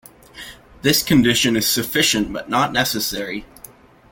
[0.81, 3.45] This condition is sufficient but not necessary.